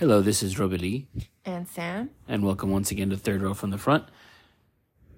[0.00, 1.06] Hello, this is Robbie Lee,
[1.44, 2.08] And Sam?
[2.26, 4.04] and welcome once again to Third Row from the Front.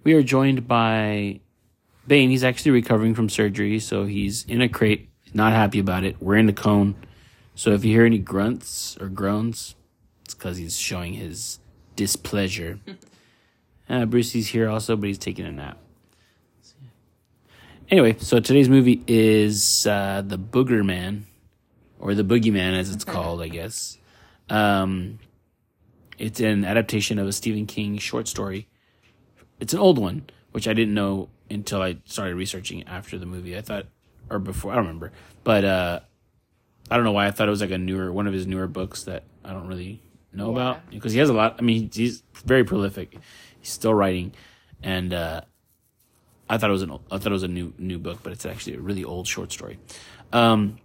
[0.03, 1.39] We are joined by
[2.09, 2.31] Bane.
[2.31, 5.09] He's actually recovering from surgery, so he's in a crate.
[5.23, 6.21] He's not happy about it.
[6.21, 6.97] We're in the cone.
[7.55, 9.77] So if you hear any grunts or groans,
[10.25, 11.61] it's because he's showing his
[11.95, 12.81] displeasure.
[13.89, 15.79] uh, Brucey's here also, but he's taking a nap.
[17.89, 21.27] Anyway, so today's movie is uh, The Booger Man,
[22.01, 23.99] or The Boogeyman as it's called, I guess.
[24.53, 25.19] Um,
[26.19, 28.69] it's an adaptation of a Stephen King short story.
[29.59, 33.57] It's an old one, which I didn't know until I started researching after the movie.
[33.57, 33.87] I thought,
[34.29, 35.11] or before, I don't remember,
[35.43, 36.01] but uh,
[36.91, 38.67] I don't know why I thought it was like a newer one of his newer
[38.67, 40.03] books that I don't really
[40.35, 41.57] know about because he has a lot.
[41.59, 43.17] I mean, he's very prolific.
[43.59, 44.33] He's still writing,
[44.83, 45.41] and uh,
[46.49, 48.45] I thought it was an I thought it was a new new book, but it's
[48.45, 49.79] actually a really old short story.
[50.31, 50.79] Um,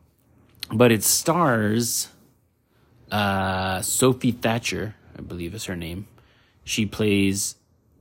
[0.72, 2.10] but it stars
[3.12, 6.08] uh, Sophie Thatcher, I believe is her name.
[6.64, 7.56] She plays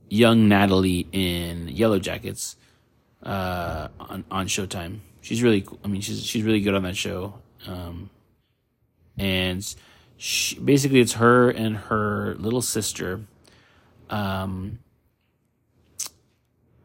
[0.09, 2.55] young Natalie in Yellow Jackets
[3.23, 4.99] uh, on on Showtime.
[5.21, 5.79] She's really, cool.
[5.83, 7.35] I mean, she's she's really good on that show.
[7.65, 8.09] Um,
[9.17, 9.75] and
[10.17, 13.21] she, basically, it's her and her little sister.
[14.09, 14.79] Um,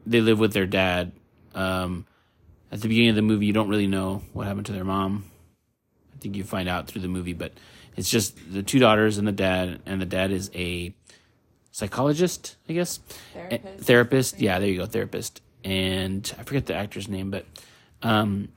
[0.05, 1.13] they live with their dad.
[1.55, 2.05] Um,
[2.71, 5.25] at the beginning of the movie, you don't really know what happened to their mom.
[6.13, 7.53] I think you find out through the movie, but
[7.95, 10.93] it's just the two daughters and the dad, and the dad is a
[11.71, 12.99] psychologist, I guess,
[13.33, 13.79] Therapist.
[13.79, 14.41] A- therapist.
[14.41, 15.41] Yeah, there you go, therapist.
[15.63, 17.45] And I forget the actor's name, but
[18.01, 18.49] um,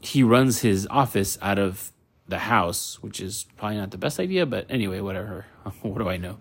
[0.00, 1.92] he runs his office out of
[2.26, 5.46] the house, which is probably not the best idea, but anyway, whatever.
[5.82, 6.38] what do I know?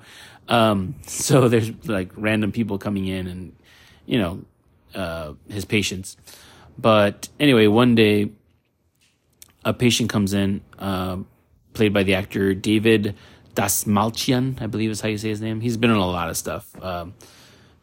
[0.47, 3.55] Um, so there's like random people coming in and,
[4.05, 4.45] you know,
[4.95, 6.17] uh, his patients.
[6.77, 8.31] But anyway, one day
[9.63, 11.17] a patient comes in, uh,
[11.73, 13.15] played by the actor David
[13.55, 15.61] Dastmalchian, I believe is how you say his name.
[15.61, 16.67] He's been in a lot of stuff.
[16.81, 17.13] Um,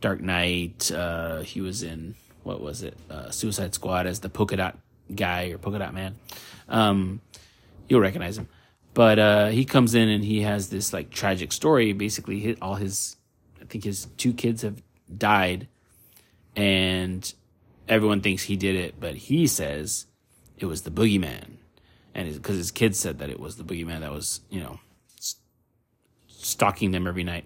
[0.00, 0.90] Dark Knight.
[0.90, 2.96] Uh, he was in what was it?
[3.10, 4.78] Uh, Suicide Squad as the polka dot
[5.14, 6.16] guy or polka dot man.
[6.68, 7.20] Um,
[7.88, 8.48] you'll recognize him.
[8.94, 11.92] But uh, he comes in and he has this like tragic story.
[11.92, 13.16] Basically, hit all his,
[13.60, 14.82] I think his two kids have
[15.16, 15.68] died,
[16.56, 17.32] and
[17.88, 20.06] everyone thinks he did it, but he says
[20.58, 21.58] it was the boogeyman,
[22.14, 24.80] and because his kids said that it was the boogeyman that was you know
[25.18, 25.36] s-
[26.28, 27.44] stalking them every night.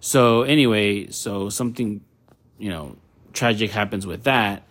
[0.00, 2.02] So anyway, so something,
[2.58, 2.96] you know,
[3.32, 4.64] tragic happens with that,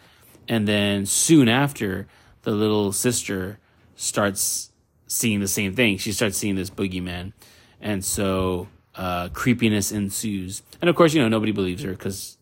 [0.47, 2.07] and then soon after,
[2.43, 3.57] the little sister
[3.95, 4.71] starts
[5.07, 5.97] seeing the same thing.
[5.97, 7.33] She starts seeing this boogeyman,
[7.81, 10.61] and so uh, creepiness ensues.
[10.81, 12.37] And of course, you know, nobody believes her because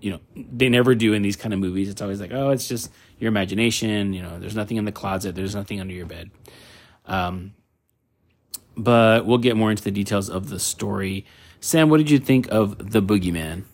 [0.00, 1.88] you know they never do in these kind of movies.
[1.88, 4.12] It's always like, oh, it's just your imagination.
[4.12, 5.34] You know, there's nothing in the closet.
[5.34, 6.30] There's nothing under your bed.
[7.06, 7.54] Um,
[8.76, 11.26] but we'll get more into the details of the story.
[11.60, 13.64] Sam, what did you think of the boogeyman?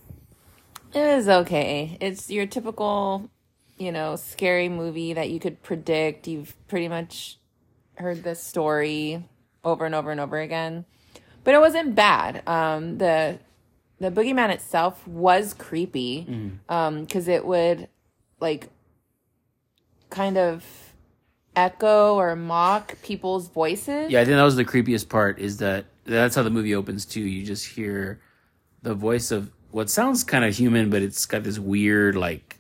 [0.95, 1.97] It was okay.
[2.01, 3.31] It's your typical,
[3.77, 6.27] you know, scary movie that you could predict.
[6.27, 7.39] You've pretty much
[7.95, 9.25] heard this story
[9.65, 10.85] over and over and over again.
[11.45, 12.43] But it wasn't bad.
[12.47, 13.39] Um, the
[14.01, 16.73] the boogeyman itself was creepy mm-hmm.
[16.73, 17.89] um, because it would
[18.41, 18.71] like
[20.11, 20.65] kind of
[21.57, 24.11] echo or mock people's voices.
[24.11, 25.39] Yeah, I think that was the creepiest part.
[25.39, 27.21] Is that that's how the movie opens too.
[27.21, 28.21] You just hear
[28.83, 32.59] the voice of what sounds kind of human, but it's got this weird like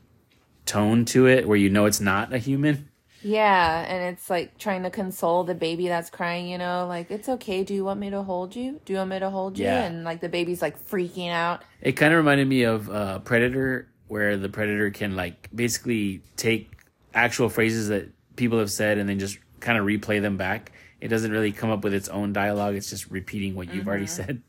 [0.67, 2.89] tone to it where you know it's not a human.
[3.23, 7.29] Yeah, and it's like trying to console the baby that's crying, you know, like it's
[7.29, 7.65] okay.
[7.65, 8.81] Do you want me to hold you?
[8.85, 9.65] Do you want me to hold you?
[9.65, 9.85] Yeah.
[9.85, 11.63] And like the baby's like freaking out.
[11.81, 16.71] It kind of reminded me of uh, Predator, where the Predator can like basically take
[17.15, 20.73] actual phrases that people have said and then just kind of replay them back.
[21.01, 22.75] It doesn't really come up with its own dialogue.
[22.77, 24.43] It's just repeating what you've already said.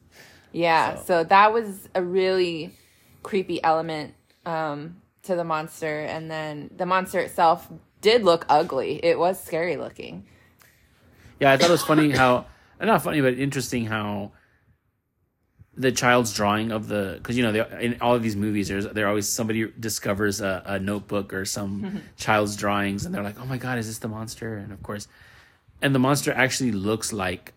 [0.52, 1.24] Yeah, So- so.
[1.26, 2.74] that was a really
[3.22, 4.14] creepy element
[4.46, 7.68] um to the monster and then the monster itself
[8.02, 9.00] did look ugly.
[9.04, 10.26] It was scary looking.
[11.40, 12.46] Yeah, I thought it was funny how
[12.82, 14.32] not funny, but interesting how
[15.80, 18.86] the child's drawing of the because you know they, in all of these movies there's
[18.88, 23.46] there always somebody discovers a, a notebook or some child's drawings and they're like oh
[23.46, 25.08] my god is this the monster and of course
[25.82, 27.54] and the monster actually looks like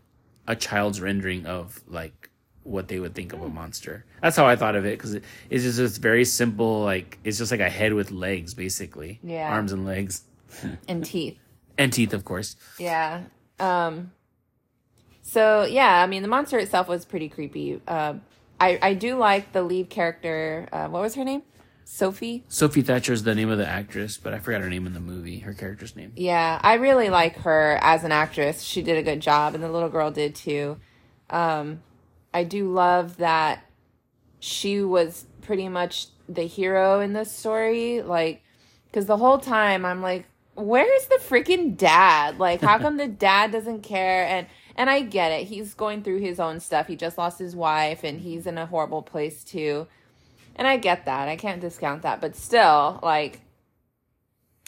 [0.47, 2.31] a child's rendering of like
[2.63, 3.57] what they would think of a hmm.
[3.57, 7.19] monster that's how i thought of it because it, it's just this very simple like
[7.25, 9.53] it's just like a head with legs basically Yeah.
[9.53, 10.23] arms and legs
[10.89, 11.39] And teeth.
[11.79, 13.23] and teeth of course Yeah.
[13.59, 14.13] Um
[15.23, 17.81] so yeah, I mean the monster itself was pretty creepy.
[17.87, 18.15] Uh
[18.61, 20.69] I I do like the lead character.
[20.73, 21.43] Uh, what was her name?
[21.85, 22.45] Sophie.
[22.49, 25.01] Sophie Thatcher is the name of the actress, but I forgot her name in the
[25.01, 25.41] movie.
[25.41, 26.13] Her character's name.
[26.17, 28.63] Yeah, I really like her as an actress.
[28.63, 30.79] She did a good job, and the little girl did too.
[31.29, 31.83] Um,
[32.33, 33.65] I do love that
[34.39, 38.01] she was pretty much the hero in this story.
[38.01, 38.43] Like,
[38.87, 42.39] because the whole time I'm like, where's the freaking dad?
[42.39, 44.27] Like, how come the dad doesn't care?
[44.27, 45.49] And and I get it.
[45.49, 46.87] He's going through his own stuff.
[46.87, 49.87] He just lost his wife, and he's in a horrible place too.
[50.57, 51.29] And I get that.
[51.29, 52.21] I can't discount that.
[52.21, 53.41] But still, like,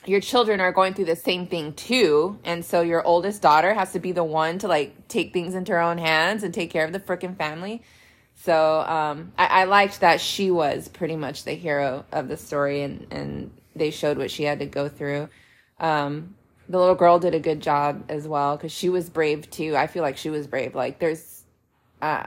[0.07, 2.39] your children are going through the same thing too.
[2.45, 5.73] And so your oldest daughter has to be the one to like take things into
[5.73, 7.83] her own hands and take care of the freaking family.
[8.37, 12.83] So um, I, I liked that she was pretty much the hero of the story
[12.83, 15.29] and, and they showed what she had to go through.
[15.79, 16.35] Um,
[16.69, 19.77] the little girl did a good job as well because she was brave too.
[19.77, 20.75] I feel like she was brave.
[20.75, 21.45] Like there's,
[22.01, 22.25] uh,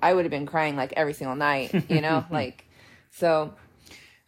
[0.00, 2.64] I would have been crying like every single night, you know, like
[3.10, 3.54] so.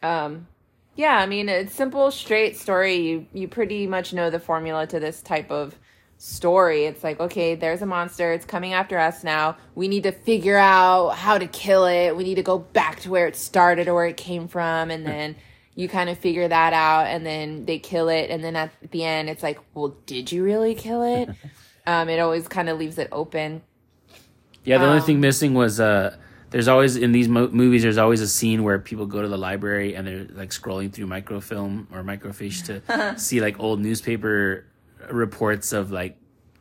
[0.03, 0.47] Um,
[0.95, 2.97] yeah, I mean it's simple, straight story.
[2.97, 5.79] You you pretty much know the formula to this type of
[6.19, 6.85] story.
[6.85, 9.57] It's like, okay, there's a monster, it's coming after us now.
[9.75, 12.17] We need to figure out how to kill it.
[12.17, 15.07] We need to go back to where it started or where it came from and
[15.07, 15.37] then
[15.76, 19.05] you kind of figure that out and then they kill it and then at the
[19.05, 21.31] end it's like, well, did you really kill it?
[21.87, 23.62] um it always kind of leaves it open.
[24.64, 26.17] Yeah, the Um, only thing missing was uh
[26.50, 29.38] there's always in these mo- movies there's always a scene where people go to the
[29.38, 34.67] library and they're like scrolling through microfilm or microfiche to see like old newspaper
[35.11, 36.17] reports of like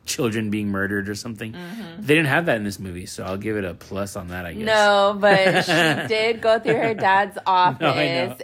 [0.06, 1.52] children being murdered or something.
[1.52, 2.00] Mm-hmm.
[2.02, 4.46] They didn't have that in this movie, so I'll give it a plus on that,
[4.46, 4.64] I guess.
[4.64, 5.72] No, but she
[6.08, 7.92] did go through her dad's office No,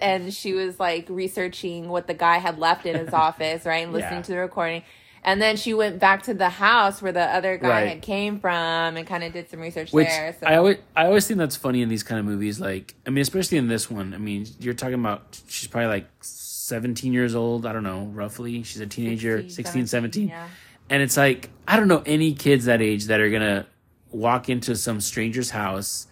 [0.02, 3.84] and she was like researching what the guy had left in his office, right?
[3.84, 4.22] And listening Yeah.
[4.22, 4.82] to the recording.
[5.24, 7.88] And then she went back to the house where the other guy Right.
[7.90, 10.34] had came from and kind of did some research Which there.
[10.40, 12.58] So I always I always think that's funny in these kind of movies.
[12.60, 14.14] Like I mean, especially in this one.
[14.14, 17.66] I mean, you're talking about she's probably like 17 years old.
[17.66, 18.64] I don't know, roughly.
[18.64, 20.26] She's a teenager, 16, 17.
[20.28, 20.48] Yeah.
[20.92, 23.66] And it's like I don't know any kids that age that are gonna
[24.10, 26.06] walk into some stranger's house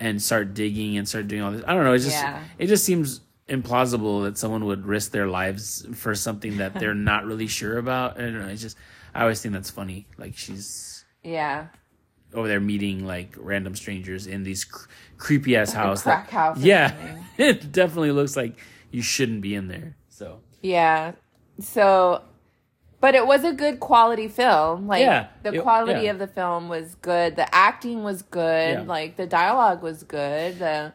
[0.00, 1.62] and start digging and start doing all this.
[1.66, 1.92] I don't know.
[1.92, 2.42] It just Yeah.
[2.58, 7.24] it just seems implausible that someone would risk their lives for something that they're not
[7.26, 8.18] really sure about.
[8.18, 8.48] I don't know.
[8.48, 8.76] It's just
[9.14, 10.06] I always think that's funny.
[10.18, 11.66] Like she's Yeah.
[12.34, 14.88] over there meeting like random strangers in these cr-
[15.18, 16.02] creepy ass house.
[16.02, 16.92] crack house Yeah,
[17.38, 18.58] it definitely looks like
[18.90, 19.94] you shouldn't be in there.
[20.08, 21.12] So Yeah.
[21.60, 22.22] So,
[23.04, 24.86] but it was a good quality film.
[24.86, 26.12] Like Yeah, the it- quality yeah.
[26.12, 27.36] of the film was good.
[27.36, 28.78] The acting was good.
[28.78, 28.84] Yeah.
[28.96, 30.58] Like the dialogue was good.
[30.58, 30.94] The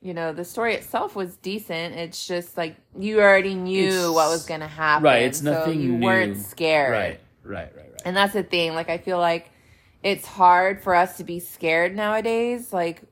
[0.00, 1.96] you know the story itself was decent.
[1.96, 5.02] It's just like you already knew It's- what was gonna happen.
[5.04, 6.06] right, it's so nothing you new.
[6.06, 6.92] weren't scared.
[6.92, 8.02] right, right, right, right.
[8.04, 8.74] And that's the thing.
[8.76, 9.50] Like I feel like
[10.04, 12.72] it's hard for us to be scared nowadays.
[12.72, 13.02] Like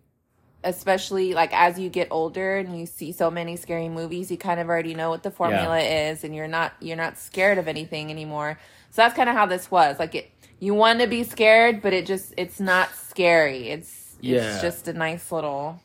[0.63, 4.61] especially like as you get older and you see so many scary movies, you kind
[4.61, 8.11] of already know what the formula is and you're not you're not scared of anything
[8.11, 8.59] anymore.
[8.91, 9.99] So that's kind of how this was.
[9.99, 13.69] Like it you want to be scared, but it just it's not scary.
[13.69, 14.53] It's Yeah.
[14.55, 15.81] it's just a nice little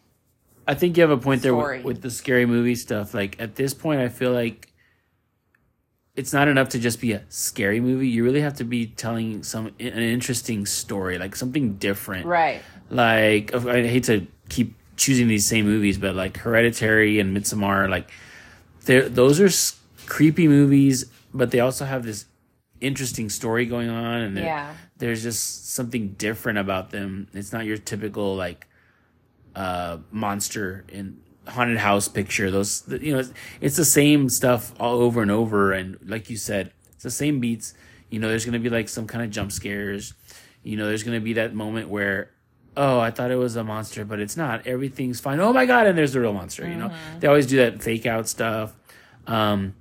[0.67, 3.13] I think you have a point there with, with the scary movie stuff.
[3.13, 4.73] Like at this point, I feel like
[6.15, 8.07] it's not enough to just be a scary movie.
[8.07, 12.25] You really have to be telling some an interesting story, like something different.
[12.25, 12.61] right.
[12.89, 18.09] like I hate to keep choosing these same movies, but like Hereditary and Midsommar, like
[18.85, 22.25] they're those are s- creepy movies, but they also have this
[22.81, 24.73] interesting story going on, and Yeah.
[24.97, 27.27] there's just something different about them.
[27.33, 28.67] It's not your typical like
[29.55, 31.17] uh monster in
[31.47, 32.51] haunted house picture.
[32.51, 36.37] Those you know, it's, it's the same stuff all over and over, and like you
[36.37, 37.73] said, it's the same beats.
[38.09, 40.13] You know, there's gonna be like some kind of jump scares.
[40.63, 42.31] You know, there's gonna be that moment where,
[42.77, 44.65] oh, I thought it was a monster, but it's not.
[44.67, 45.39] Everything's fine.
[45.39, 46.67] Oh my god, and there's the real monster.
[46.67, 48.73] You know, they always do that fake out stuff.
[49.27, 49.75] Um,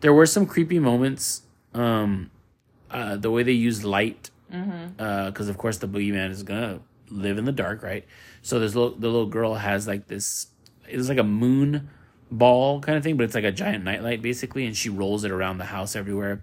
[0.00, 1.42] there were some creepy moments.
[1.74, 2.30] Um,
[2.90, 7.44] uh, the way they used light, because of course the boogeyman is gonna live in
[7.44, 8.04] the dark, right?
[8.42, 10.48] So there's little, the little girl has like this.
[10.88, 11.88] It's like a moon
[12.32, 15.30] ball kind of thing, but it's like a giant nightlight basically, and she rolls it
[15.30, 16.42] around the house everywhere.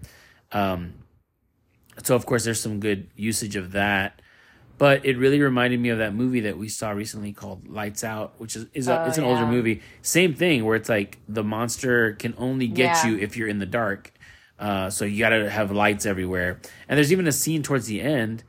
[0.52, 0.94] Um,
[2.02, 4.22] so of course there's some good usage of that,
[4.78, 8.34] but it really reminded me of that movie that we saw recently called Lights Out,
[8.38, 9.82] which is, is a, Oh, it's an older movie.
[10.02, 13.10] Same thing where it's like the monster can only get Yeah.
[13.10, 14.12] you if you're in the dark.
[14.58, 16.60] Uh, so you gotta have lights everywhere.
[16.88, 18.42] And there's even a scene towards the end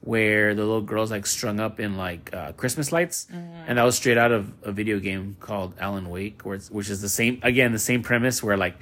[0.00, 3.64] where the little girl's like strung up in like uh, Christmas lights, Mm-hmm.
[3.68, 6.90] and that was straight out of a video game called Alan Wake, where it's, which
[6.90, 8.76] is the same again the same premise where like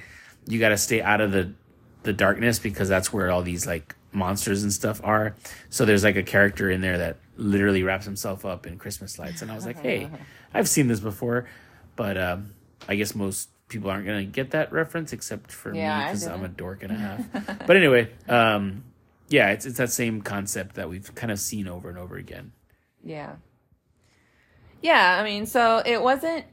[0.47, 1.53] you gotta stay out of the
[2.03, 5.35] the darkness because that's where all these like monsters and stuff are.
[5.69, 9.41] So there's like a character in there that literally wraps himself up in Christmas lights,
[9.41, 10.09] and I was like, hey,
[10.53, 11.47] I've seen this before,
[11.95, 12.53] but um,
[12.87, 16.43] I guess most people aren't gonna get that reference except for Yeah, me because I'm
[16.43, 17.25] a dork and a half.
[17.65, 18.83] but anyway, um,
[19.29, 22.51] yeah, it's it's that same concept that we've kind of seen over and over again.
[23.03, 23.35] Yeah.
[24.81, 26.45] Yeah, I mean, so it wasn't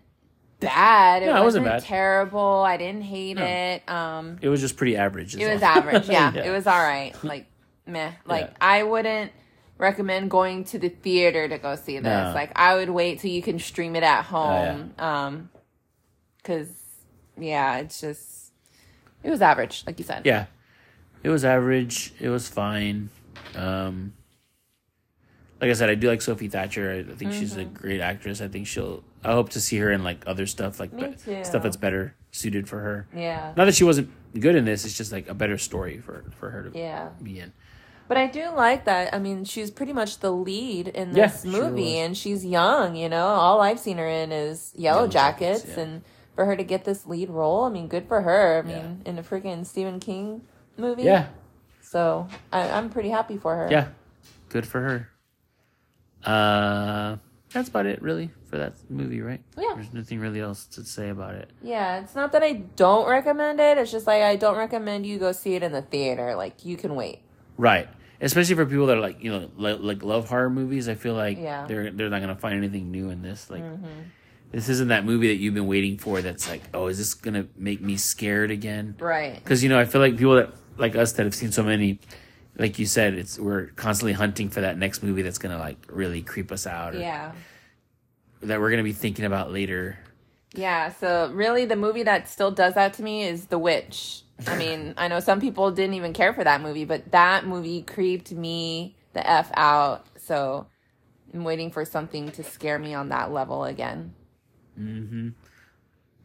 [0.60, 1.22] bad.
[1.22, 1.82] It, No, it wasn't bad.
[1.82, 2.62] terrible.
[2.66, 3.44] I didn't hate No.
[3.44, 3.88] it.
[3.88, 5.36] Um It was just pretty average.
[5.36, 5.68] it was all.
[5.68, 6.08] average.
[6.08, 6.44] Yeah, Yeah.
[6.46, 7.12] it was all right.
[7.24, 7.46] Like
[7.86, 8.12] meh.
[8.26, 8.56] Like Yeah.
[8.60, 9.32] I wouldn't
[9.78, 12.04] recommend going to the theater to go see this.
[12.04, 12.30] No.
[12.30, 14.22] Oh, Like I would wait till you can stream it at yeah.
[14.22, 14.94] home.
[14.98, 15.50] Um
[16.44, 16.68] cuz
[17.38, 18.52] yeah, it's just
[19.22, 20.22] it was average, like you said.
[20.26, 20.46] Yeah,
[21.22, 22.12] it was average.
[22.20, 23.10] It was fine.
[23.56, 24.12] Um,
[25.60, 27.04] like I said, I do like Sophie Thatcher.
[27.10, 27.74] I think she's a mm-hmm.
[27.74, 28.40] great actress.
[28.40, 29.02] I think she'll.
[29.24, 31.44] I hope to see her in like other stuff, like Me be- too.
[31.44, 33.08] stuff that's better suited for her.
[33.14, 33.52] Yeah.
[33.56, 34.84] Not that she wasn't good in this.
[34.84, 37.08] It's just like a better story for for her to Yeah.
[37.22, 37.52] be in.
[38.06, 39.12] But I do like that.
[39.12, 41.92] I mean, she's pretty much the lead in this she movie, was.
[41.94, 42.96] and she's young.
[42.96, 45.82] You know, all I've seen her in is Yellow, Yellow Jackets, Jackets, yeah.
[45.84, 46.02] and
[46.34, 48.62] for her to get this lead role, I mean, good for her.
[48.64, 48.82] I Yeah.
[48.82, 50.42] mean, in a freaking Stephen King
[50.78, 51.02] movie.
[51.02, 51.26] Yeah,
[51.82, 53.68] So I, I'm pretty happy for her.
[53.70, 53.88] yeah,
[54.48, 55.10] good for her.
[56.24, 57.16] Uh,
[57.52, 59.40] that's about it, really, for that movie, right?
[59.56, 59.72] Yeah.
[59.74, 61.50] There's nothing really else to say about it.
[61.62, 63.78] Yeah, it's not that I don't recommend it.
[63.78, 66.34] It's just like I don't recommend you go see it in the theater.
[66.36, 67.20] Like you can wait.
[67.56, 67.88] Right.
[68.20, 70.88] Especially for people that are like, you know, li- like love horror movies.
[70.88, 71.66] I feel like Yeah.
[71.66, 73.48] they're they're not gonna find anything new in this.
[73.48, 73.62] Like,
[74.50, 76.20] this isn't that movie that you've been waiting for.
[76.20, 78.96] That's like, oh, is this gonna make me scared again?
[78.98, 79.36] Right.
[79.42, 82.00] Because you know, I feel like people that like us that have seen so many,
[82.58, 86.22] like you said, it's we're constantly hunting for that next movie that's gonna like really
[86.22, 87.32] creep us out, or Yeah.
[88.42, 89.98] that we're gonna be thinking about later.
[90.54, 94.22] Yeah, so really the movie that still does that to me is The Witch.
[94.46, 97.82] I mean, I know some people didn't even care for that movie, but that movie
[97.82, 100.06] creeped me the F out.
[100.18, 100.66] So
[101.34, 104.14] I'm waiting for something to scare me on that level again.
[104.78, 105.28] Mm-hmm.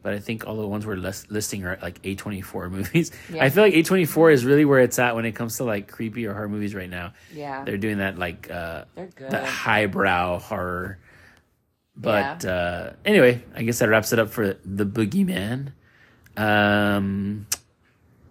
[0.04, 3.10] But I think all the ones we're lis- listing are like A twenty four movies.
[3.32, 3.42] Yeah.
[3.42, 5.64] I feel like A twenty four is really where it's at when it comes to
[5.64, 7.14] like creepy or horror movies right now.
[7.34, 7.64] Yeah.
[7.64, 9.30] They're doing that like uh They're good.
[9.32, 10.98] that highbrow horror.
[11.96, 15.72] But uh anyway, I guess that wraps it up for the Boogeyman.
[16.36, 17.46] Um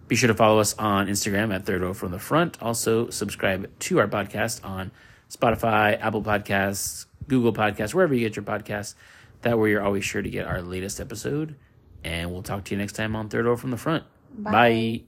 [0.06, 2.62] be sure to follow us on Instagram at Third Row from the Front.
[2.62, 4.90] Also, subscribe to our podcast on
[5.30, 8.94] Spotify, Apple Podcasts, Google Podcasts, wherever you get your podcasts.
[9.40, 11.56] That way, you're always sure to get our latest episode.
[12.04, 14.04] And we'll talk to you next time on Third Row from the Front.
[14.38, 14.50] Bye.
[14.52, 15.04] Bye.